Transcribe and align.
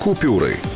Купюры. 0.00 0.69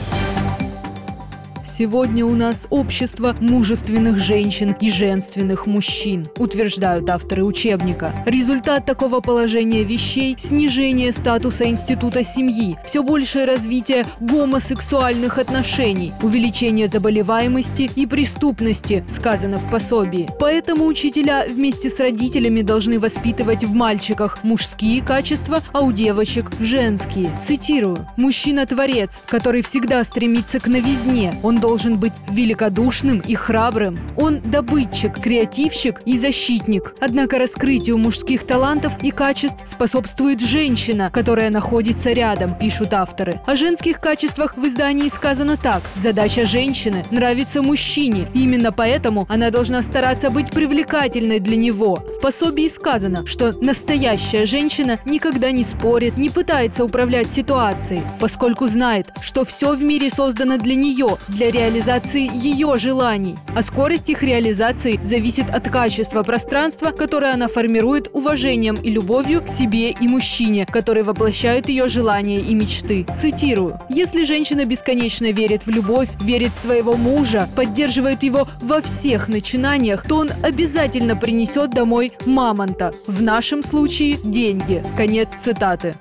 Сегодня 1.76 2.24
у 2.24 2.36
нас 2.36 2.68
общество 2.70 3.34
мужественных 3.40 4.16
женщин 4.16 4.76
и 4.80 4.92
женственных 4.92 5.66
мужчин, 5.66 6.24
утверждают 6.38 7.10
авторы 7.10 7.42
учебника. 7.42 8.14
Результат 8.26 8.86
такого 8.86 9.18
положения 9.18 9.82
вещей– 9.82 10.36
снижение 10.38 11.10
статуса 11.10 11.64
института 11.68 12.22
семьи, 12.22 12.78
все 12.84 13.02
большее 13.02 13.44
развитие 13.44 14.06
гомосексуальных 14.20 15.38
отношений, 15.38 16.12
увеличение 16.22 16.86
заболеваемости 16.86 17.90
и 17.96 18.06
преступности, 18.06 19.04
сказано 19.08 19.58
в 19.58 19.68
пособии. 19.68 20.30
Поэтому 20.38 20.86
учителя 20.86 21.44
вместе 21.48 21.90
с 21.90 21.98
родителями 21.98 22.62
должны 22.62 23.00
воспитывать 23.00 23.64
в 23.64 23.74
мальчиках 23.74 24.44
мужские 24.44 25.02
качества, 25.02 25.60
а 25.72 25.80
у 25.80 25.90
девочек– 25.90 26.52
женские. 26.60 27.32
Цитирую. 27.40 28.06
«Мужчина-творец, 28.16 29.24
который 29.26 29.62
всегда 29.62 30.04
стремится 30.04 30.60
к 30.60 30.68
новизне. 30.68 31.34
Он 31.42 31.63
должен 31.64 31.96
быть 31.96 32.12
великодушным 32.28 33.20
и 33.20 33.34
храбрым. 33.34 33.98
Он 34.18 34.42
добытчик, 34.42 35.18
креативщик 35.18 36.02
и 36.04 36.18
защитник. 36.18 36.94
Однако 37.00 37.38
раскрытию 37.38 37.96
мужских 37.96 38.44
талантов 38.44 39.02
и 39.02 39.10
качеств 39.10 39.62
способствует 39.64 40.42
женщина, 40.42 41.10
которая 41.10 41.48
находится 41.48 42.12
рядом, 42.12 42.54
пишут 42.58 42.92
авторы. 42.92 43.40
О 43.46 43.56
женских 43.56 43.98
качествах 43.98 44.58
в 44.58 44.66
издании 44.66 45.08
сказано 45.08 45.56
так. 45.56 45.80
Задача 45.94 46.44
женщины– 46.44 47.06
нравится 47.10 47.62
мужчине. 47.62 48.28
Именно 48.34 48.70
поэтому 48.70 49.24
она 49.30 49.48
должна 49.48 49.80
стараться 49.80 50.28
быть 50.28 50.50
привлекательной 50.50 51.40
для 51.40 51.56
него. 51.56 51.94
В 51.96 52.20
пособии 52.20 52.68
сказано, 52.68 53.26
что 53.26 53.52
настоящая 53.52 54.44
женщина 54.44 55.00
никогда 55.06 55.50
не 55.50 55.64
спорит, 55.64 56.18
не 56.18 56.28
пытается 56.28 56.84
управлять 56.84 57.30
ситуацией, 57.30 58.02
поскольку 58.20 58.68
знает, 58.68 59.06
что 59.22 59.46
все 59.46 59.74
в 59.74 59.82
мире 59.82 60.10
создано 60.10 60.58
для 60.58 60.74
нее, 60.74 61.16
для 61.28 61.53
реализации 61.54 62.28
ее 62.34 62.76
желаний. 62.76 63.36
А 63.54 63.62
скорость 63.62 64.10
их 64.10 64.22
реализации 64.22 65.00
зависит 65.02 65.48
от 65.50 65.68
качества 65.70 66.22
пространства, 66.22 66.90
которое 66.90 67.32
она 67.32 67.48
формирует 67.48 68.10
уважением 68.12 68.74
и 68.74 68.90
любовью 68.90 69.42
к 69.42 69.48
себе 69.48 69.90
и 69.90 70.08
мужчине, 70.08 70.66
которые 70.66 71.04
воплощают 71.04 71.68
ее 71.68 71.88
желания 71.88 72.40
и 72.40 72.54
мечты. 72.54 73.06
Цитирую. 73.16 73.80
«Если 73.88 74.24
женщина 74.24 74.64
бесконечно 74.64 75.30
верит 75.30 75.64
в 75.64 75.70
любовь, 75.70 76.08
верит 76.20 76.52
в 76.52 76.60
своего 76.60 76.96
мужа, 76.96 77.48
поддерживает 77.54 78.22
его 78.22 78.48
во 78.60 78.80
всех 78.80 79.28
начинаниях, 79.28 80.06
то 80.06 80.16
он 80.16 80.30
обязательно 80.42 81.16
принесет 81.16 81.70
домой 81.70 82.12
мамонта. 82.26 82.94
В 83.06 83.22
нашем 83.22 83.62
случае– 83.62 84.18
деньги». 84.24 84.84
Конец 84.96 85.32
цитаты. 85.32 85.94